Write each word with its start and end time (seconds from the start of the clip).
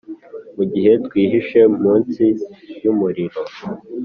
mugihe 0.55 0.91
twihishe 1.05 1.61
mu 1.81 1.89
isi 1.99 2.27
yumuriro 2.83 3.39